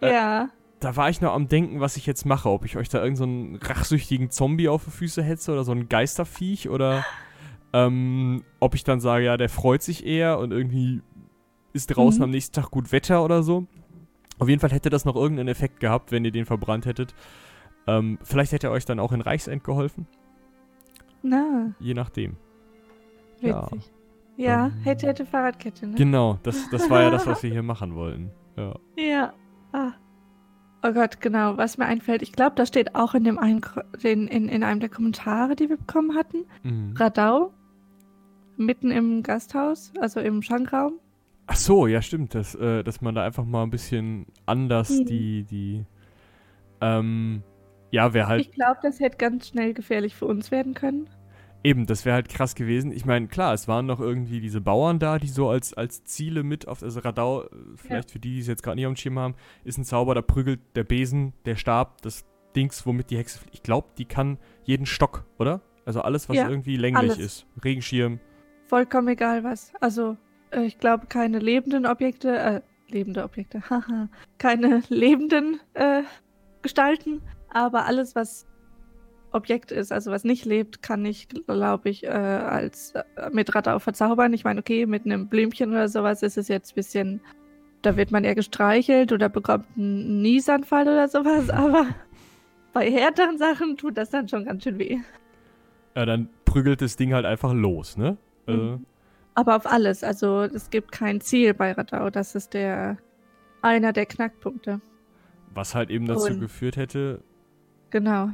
[0.00, 0.48] Äh, ja.
[0.80, 2.50] Da war ich noch am Denken, was ich jetzt mache.
[2.50, 5.88] Ob ich euch da irgendeinen so rachsüchtigen Zombie auf die Füße hetze oder so ein
[5.88, 7.04] Geisterviech oder
[7.72, 11.02] ähm, ob ich dann sage, ja, der freut sich eher und irgendwie
[11.76, 12.24] ist draußen Mhm.
[12.24, 13.66] am nächsten Tag gut Wetter oder so.
[14.38, 17.14] Auf jeden Fall hätte das noch irgendeinen Effekt gehabt, wenn ihr den verbrannt hättet.
[17.86, 20.06] Ähm, vielleicht hätte er euch dann auch in Reichsend geholfen.
[21.22, 22.36] Na, Je nachdem.
[23.40, 23.70] Ja.
[23.70, 23.90] witzig.
[24.36, 25.94] Ja, Ähm, hätte, hätte Fahrradkette, ne?
[25.96, 28.30] Genau, das, das war ja das, was wir hier machen wollten.
[28.56, 28.74] Ja.
[28.96, 29.32] Ja.
[29.72, 29.92] Ah.
[30.82, 32.22] Oh Gott, genau, was mir einfällt.
[32.22, 33.62] Ich glaube, das steht auch in, dem einen,
[34.02, 36.44] den, in, in einem der Kommentare, die wir bekommen hatten.
[36.62, 36.94] Mhm.
[36.96, 37.52] Radau.
[38.58, 40.94] Mitten im Gasthaus, also im Schankraum.
[41.46, 45.04] Ach so, ja stimmt, dass, äh, dass man da einfach mal ein bisschen anders Mhm.
[45.06, 45.84] die, die,
[46.80, 47.42] ähm,
[47.90, 51.08] ja, wäre halt, Ich glaube, das hätte ganz schnell gefährlich für uns werden können.
[51.64, 52.92] eben, das wäre halt krass gewesen.
[52.92, 56.42] Ich meine, klar, es waren noch irgendwie diese Bauern da, die so als, als Ziele
[56.44, 58.96] mit auf, also Radau, äh, vielleicht für die, die es jetzt gerade nicht auf dem
[58.96, 63.18] Schirm haben, ist ein Zauber, da prügelt der Besen, der Stab, das Dings, womit die
[63.18, 65.60] Hexe, ich glaube, die kann jeden Stock, oder?
[65.84, 67.18] Also alles, was Ja, irgendwie länglich alles.
[67.18, 67.46] ist.
[67.64, 68.18] Regenschirm,
[68.68, 69.72] Vollkommen egal was.
[69.80, 70.16] Also,
[70.52, 76.02] ich glaube, keine lebenden Objekte, äh, lebende Objekte, haha, keine lebenden äh,
[76.62, 78.46] Gestalten, aber alles, was
[79.32, 83.78] Objekt ist, also was nicht lebt, kann ich, glaube ich, äh, als äh, mit Radau
[83.78, 84.32] verzaubern.
[84.32, 87.20] Ich meine, okay, mit einem Blümchen oder sowas ist es jetzt ein bisschen,
[87.82, 91.86] da wird man eher gestreichelt oder bekommt einen Niesanfall oder sowas, aber
[92.72, 94.98] bei härteren Sachen tut das dann schon ganz schön weh.
[95.94, 98.16] ja, dann prügelt das Ding halt einfach los, ne?
[98.46, 98.86] Also, Mhm.
[99.36, 100.02] Aber auf alles.
[100.02, 102.10] Also es gibt kein Ziel bei Radau.
[102.10, 102.96] Das ist der
[103.62, 104.80] einer der Knackpunkte.
[105.54, 107.22] was halt eben dazu Und- geführt hätte,
[107.90, 108.28] Genau.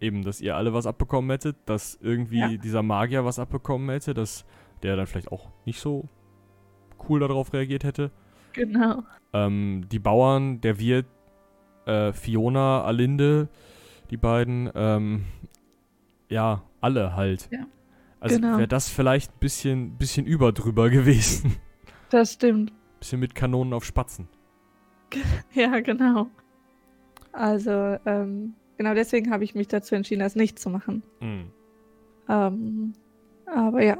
[0.00, 2.48] eben, dass ihr alle was abbekommen hättet, dass irgendwie Ja.
[2.56, 4.46] dieser Magier was abbekommen hätte, dass
[4.82, 6.08] der dann vielleicht auch nicht so
[7.08, 8.10] cool darauf reagiert hätte.
[8.54, 9.02] Genau.
[9.34, 11.04] Ähm, die Bauern, der Wirt,
[11.84, 13.48] äh, Fiona, Alinde,
[14.10, 15.24] die beiden, ähm,
[16.30, 17.48] ja, alle halt.
[17.52, 17.66] Ja,
[18.22, 18.56] Also genau.
[18.58, 21.56] wäre das vielleicht ein bisschen, bisschen überdrüber gewesen.
[22.10, 22.72] Das stimmt.
[23.00, 24.28] bisschen mit Kanonen auf Spatzen.
[25.54, 26.28] Ja, genau.
[27.32, 27.70] Also,
[28.06, 31.02] ähm, genau deswegen habe ich mich dazu entschieden, das nicht zu machen.
[31.20, 31.50] Mhm.
[32.28, 32.92] Ähm,
[33.46, 33.96] aber ja.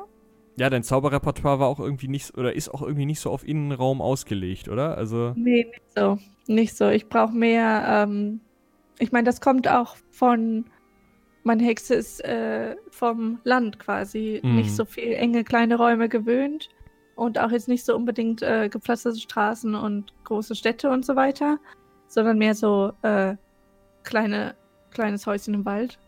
[0.56, 4.00] Ja, dein Zauberrepertoire war auch irgendwie nicht, oder ist auch irgendwie nicht so auf Innenraum
[4.00, 4.96] ausgelegt, oder?
[4.96, 6.18] Also, Nee, nicht so.
[6.46, 6.88] Nicht so.
[6.88, 8.40] Ich brauche mehr, ähm,
[8.98, 10.66] ich meine, das kommt auch von,
[11.44, 14.56] meine Hexe ist äh, vom Land quasi Mhm.
[14.56, 16.68] nicht so viel enge kleine Räume gewöhnt
[17.16, 21.58] und auch jetzt nicht so unbedingt äh, gepflasterte Straßen und große Städte und so weiter,
[22.06, 23.34] sondern mehr so äh,
[24.04, 24.54] kleine,
[24.90, 25.98] kleines Häuschen im Wald.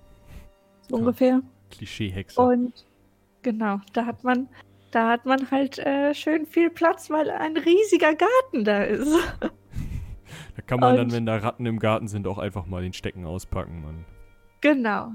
[0.88, 1.00] So Ja.
[1.00, 1.40] ungefähr.
[1.70, 2.40] Klischeehexe.
[2.40, 2.86] Und
[3.42, 4.48] genau, da hat man,
[4.92, 9.14] da hat man halt äh, schön viel Platz, weil ein riesiger Garten da ist.
[10.56, 12.92] Da kann man dann, Und- wenn da Ratten im Garten sind, auch einfach mal den
[12.92, 13.82] Stecken auspacken.
[13.82, 14.04] Mann.
[14.64, 15.12] Genau.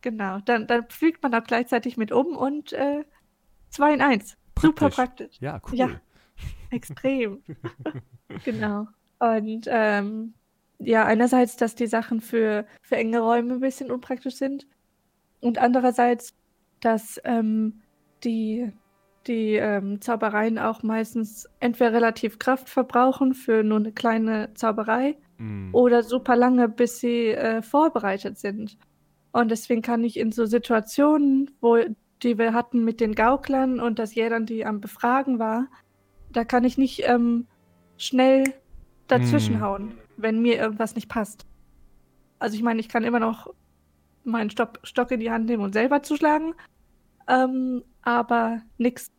[0.00, 0.40] Genau.
[0.40, 3.04] Dann, dann fliegt man auch gleichzeitig mit um und äh,
[3.70, 4.36] 2 in 1.
[4.58, 4.96] Super Praktisch.
[4.96, 5.40] praktisch.
[5.40, 5.78] Ja, cool.
[5.78, 5.88] Ja.
[6.70, 7.44] Extrem.
[8.44, 8.88] genau.
[9.20, 10.34] Und ähm,
[10.80, 14.66] ja, einerseits, dass die Sachen für, für enge Räume ein bisschen unpraktisch sind.
[15.40, 16.34] Und andererseits,
[16.80, 17.82] dass ähm,
[18.24, 18.72] die,
[19.28, 25.74] die ähm, Zaubereien auch meistens entweder relativ Kraft verbrauchen für nur eine kleine Zauberei Mm.
[25.74, 28.78] oder super lange, bis sie äh, vorbereitet sind.
[29.32, 31.78] Und deswegen kann ich in so Situationen, wo
[32.22, 35.66] die wir hatten mit den Gauklern und dass Jädern, die am Befragen war,
[36.32, 37.46] da kann ich nicht ähm,
[37.98, 38.44] schnell
[39.08, 41.46] dazwischenhauen, wenn mir irgendwas nicht passt.
[42.38, 43.52] Also ich meine, ich kann immer noch
[44.24, 46.54] meinen Stock, Stock in die Hand nehmen und selber zuschlagen,
[47.28, 49.12] ähm, aber nichts,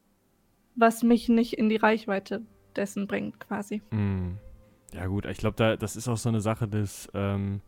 [0.76, 3.82] was mich nicht in die Reichweite dessen bringt, quasi.
[3.92, 4.38] Mm.
[4.94, 7.62] Ja gut, ich glaube, da, das ist auch so eine Sache, dass ähm,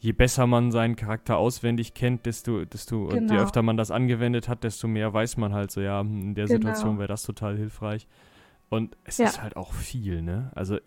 [0.00, 3.42] je besser man seinen Charakter auswendig kennt, desto, desto und je Genau.
[3.42, 6.46] öfter man das angewendet hat, desto mehr weiß man halt so, ja, hm, in der
[6.46, 6.56] Genau.
[6.56, 8.06] Situation wäre das total hilfreich.
[8.70, 9.26] Und es Ja.
[9.26, 10.50] ist halt auch viel, ne?
[10.54, 10.78] Also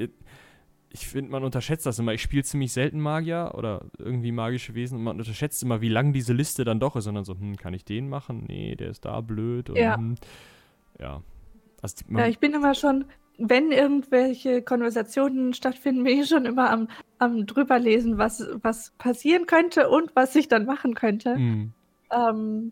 [0.89, 2.13] ich, finde, man unterschätzt das immer.
[2.13, 6.13] Ich spiele ziemlich selten Magier oder irgendwie magische Wesen und man unterschätzt immer, wie lang
[6.13, 7.07] diese Liste dann doch ist.
[7.07, 8.43] Und dann so, hm, kann ich den machen?
[8.47, 9.69] Nee, der ist da blöd.
[9.69, 9.95] Und, Ja.
[9.95, 10.15] hm,
[10.99, 11.23] ja.
[11.81, 13.05] Also, Ja, ich bin immer schon,
[13.49, 19.89] wenn irgendwelche Konversationen stattfinden, bin ich schon immer am, am drüberlesen, was, was passieren könnte
[19.89, 21.35] und was ich dann machen könnte.
[21.35, 21.73] hm,
[22.11, 22.71] Ähm,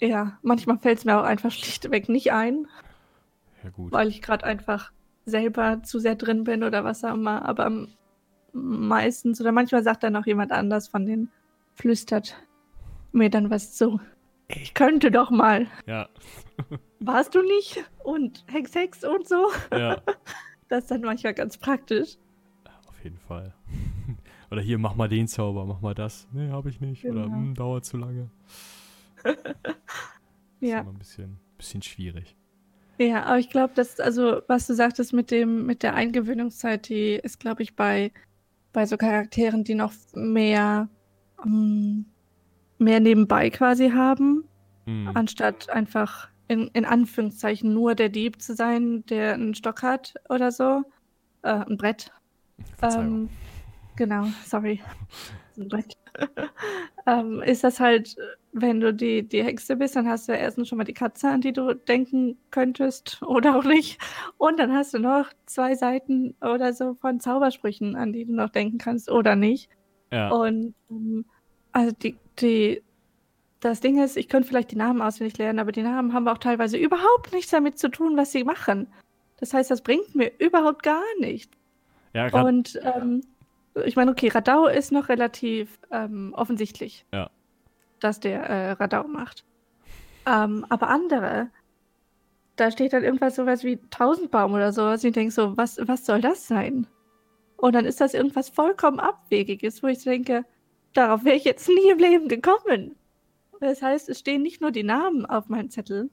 [0.00, 2.66] ja, manchmal fällt es mir auch einfach schlichtweg nicht ein,
[3.62, 3.92] ja gut.
[3.92, 4.92] weil ich gerade einfach
[5.26, 7.44] selber zu sehr drin bin oder was auch immer.
[7.44, 7.86] Aber
[8.52, 11.30] meistens oder manchmal sagt dann auch jemand anders von denen,
[11.74, 12.36] flüstert
[13.12, 14.00] mir dann was zu.
[14.56, 15.66] Ich könnte doch mal.
[15.86, 16.08] Ja,
[17.00, 17.82] Warst du nicht?
[18.04, 19.48] Und Hex Hex und so.
[19.72, 20.00] ja.
[20.68, 22.16] Das ist dann manchmal ganz praktisch.
[22.88, 23.54] Auf jeden Fall.
[24.50, 26.28] Oder hier, mach mal den Zauber, mach mal das.
[26.32, 27.04] Nee, hab ich nicht.
[27.04, 27.34] Oder Genau.
[27.34, 28.30] hm, dauert zu lange.
[29.24, 29.36] Ist
[30.60, 30.80] Ja.
[30.80, 32.36] immer ein bisschen, bisschen schwierig.
[32.98, 37.14] Ja, aber ich glaube, dass, also, was du sagtest mit dem, mit der Eingewöhnungszeit, die
[37.14, 38.12] ist, glaube ich, bei,
[38.74, 40.88] bei so Charakteren, die noch mehr,
[41.44, 42.04] ähm,
[42.80, 44.44] mehr nebenbei quasi haben,
[44.86, 45.10] Hm.
[45.14, 50.50] anstatt einfach in, in Anführungszeichen nur der Dieb zu sein, der einen Stock hat oder
[50.50, 50.82] so.
[51.42, 52.10] Äh, ein Brett.
[52.82, 53.28] Ähm,
[53.96, 54.80] genau, sorry.
[55.56, 55.94] Ein Brett.
[57.06, 58.16] ähm, ist das halt,
[58.52, 61.28] wenn du die, die Hexe bist, dann hast du ja erstens schon mal die Katze,
[61.28, 64.00] an die du denken könntest oder auch nicht.
[64.38, 68.50] Und dann hast du noch zwei Seiten oder so von Zaubersprüchen, an die du noch
[68.50, 69.70] denken kannst oder nicht.
[70.10, 70.30] ja.
[70.30, 71.26] Und ähm,
[71.72, 72.82] also die, die,
[73.60, 76.38] das Ding ist, ich könnte vielleicht die Namen auswendig lernen, aber die Namen haben auch
[76.38, 78.86] teilweise überhaupt nichts damit zu tun, was sie machen.
[79.38, 81.56] Das heißt, das bringt mir überhaupt gar nichts.
[82.12, 83.22] ja, Und ähm,
[83.84, 87.30] ich meine, okay, Radau ist noch relativ ähm, offensichtlich, Ja.
[88.00, 89.44] dass der äh, Radau macht.
[90.26, 91.48] Ähm, aber andere,
[92.56, 95.02] da steht dann irgendwas sowas wie Tausendbaum oder sowas.
[95.02, 96.86] Und ich denke so, was, was soll das sein?
[97.56, 100.44] Und dann ist das irgendwas vollkommen Abwegiges, wo ich denke,
[100.92, 102.96] darauf wäre ich jetzt nie im Leben gekommen.
[103.60, 106.10] Das heißt, es stehen nicht nur die Namen auf meinem Zettel,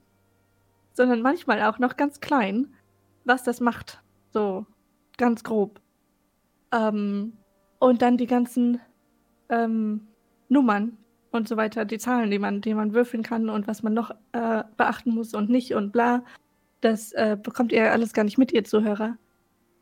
[0.92, 2.74] sondern manchmal auch noch ganz klein,
[3.24, 4.02] was das macht.
[4.30, 4.66] So
[5.16, 5.80] ganz grob.
[6.72, 7.32] Ähm,
[7.78, 8.80] und dann die ganzen
[9.48, 10.06] ähm,
[10.48, 10.96] Nummern
[11.30, 14.10] und so weiter, die Zahlen, die man, die man würfeln kann und was man noch
[14.32, 16.24] äh, beachten muss und nicht und bla.
[16.80, 19.16] Das äh, bekommt ihr alles gar nicht mit, ihr Zuhörer.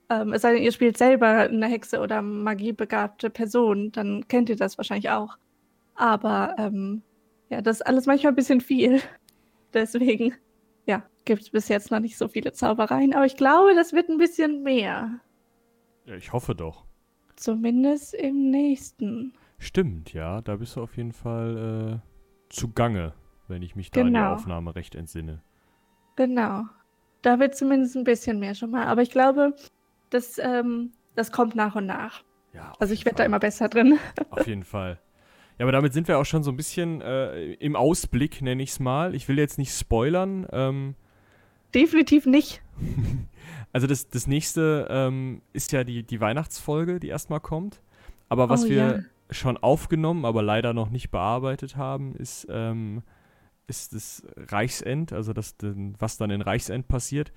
[0.08, 4.56] Ähm, es sei denn, ihr spielt selber eine Hexe oder magiebegabte Person, dann kennt ihr
[4.56, 5.36] das wahrscheinlich auch.
[5.94, 7.02] Aber ähm,
[7.48, 9.00] ja, das ist alles manchmal ein bisschen viel.
[9.74, 10.34] Deswegen,
[10.86, 13.14] ja, gibt es bis jetzt noch nicht so viele Zaubereien.
[13.14, 15.20] Aber ich glaube, das wird ein bisschen mehr.
[16.04, 16.84] ja, ich hoffe doch.
[17.34, 19.34] Zumindest im nächsten.
[19.58, 20.40] Stimmt, ja.
[20.40, 23.12] Da bist du auf jeden Fall äh, zugange,
[23.48, 24.34] wenn ich mich da an die Genau.
[24.34, 25.42] Aufnahme recht entsinne.
[26.16, 26.62] Genau.
[27.22, 28.86] Da wird zumindest ein bisschen mehr schon mal.
[28.86, 29.54] Aber ich glaube,
[30.16, 32.22] das, ähm, das kommt nach und nach.
[32.54, 33.98] Ja, Also ich werde da immer besser drin.
[34.30, 34.98] Auf jeden Fall.
[35.58, 38.70] Ja, aber damit sind wir auch schon so ein bisschen äh, im Ausblick, nenne ich
[38.70, 39.14] es mal.
[39.14, 40.46] Ich will jetzt nicht spoilern.
[40.52, 40.94] Ähm,
[41.74, 42.62] Definitiv nicht.
[43.72, 47.80] also das, das nächste ähm, ist ja die, die Weihnachtsfolge, die erstmal kommt.
[48.28, 48.98] Aber was Oh, wir ja.
[49.30, 53.02] schon aufgenommen, aber leider noch nicht bearbeitet haben, ist, ähm,
[53.66, 55.56] ist das Reichsend, also das,
[55.98, 57.32] was dann in Reichsend passiert.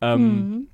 [0.00, 0.68] Ähm, Mhm.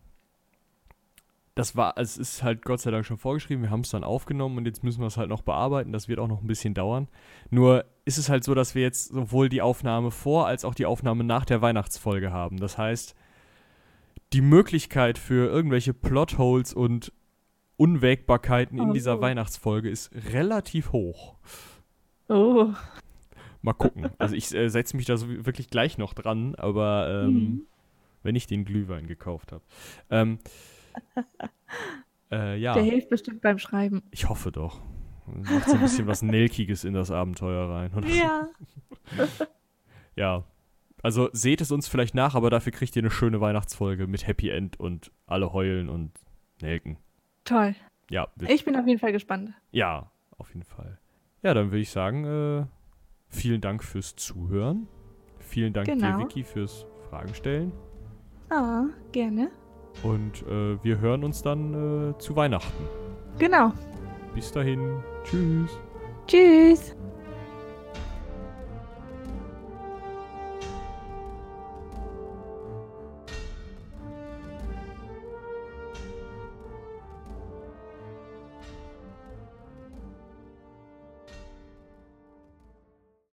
[1.56, 4.58] Das war, es ist halt Gott sei Dank schon vorgeschrieben, wir haben es dann aufgenommen
[4.58, 7.08] und jetzt müssen wir es halt noch bearbeiten, das wird auch noch ein bisschen dauern.
[7.50, 10.86] Nur ist es halt so, dass wir jetzt sowohl die Aufnahme vor als auch die
[10.86, 12.58] Aufnahme nach der Weihnachtsfolge haben.
[12.58, 13.14] Das heißt,
[14.32, 17.12] die Möglichkeit für irgendwelche Plotholes und
[17.78, 18.92] Unwägbarkeiten in Oh.
[18.92, 21.36] dieser Weihnachtsfolge ist relativ hoch.
[22.28, 22.68] Oh.
[23.62, 24.10] Mal gucken.
[24.18, 27.62] Also ich äh, setze mich da so wirklich gleich noch dran, aber ähm, Mhm.
[28.22, 29.62] wenn ich den Glühwein gekauft habe.
[30.10, 30.38] Ähm,
[32.30, 32.74] äh, ja.
[32.74, 34.02] Der hilft bestimmt beim Schreiben.
[34.10, 34.80] Ich hoffe doch.
[35.26, 37.92] Macht so ein bisschen was Nelkiges in das Abenteuer rein.
[37.94, 38.48] Und Ja.
[40.16, 40.44] ja.
[41.02, 44.48] Also seht es uns vielleicht nach, aber dafür kriegt ihr eine schöne Weihnachtsfolge mit Happy
[44.50, 46.12] End und alle heulen und
[46.62, 46.96] nelken.
[47.44, 47.74] Toll.
[48.10, 49.52] Ja, Ich bin auf jeden Fall gespannt.
[49.72, 50.98] ja, auf jeden Fall.
[51.42, 52.66] Ja, dann würde ich sagen, äh,
[53.28, 54.88] vielen Dank fürs Zuhören.
[55.38, 56.18] Vielen Dank dir, Genau.
[56.20, 57.72] Vicky, fürs Fragen stellen.
[58.50, 59.50] Ah, gerne.
[60.02, 62.84] Und äh, wir hören uns dann äh, zu Weihnachten.
[63.38, 63.72] Genau.
[64.34, 65.02] Bis dahin.
[65.24, 65.70] Tschüss.
[66.26, 66.94] Tschüss.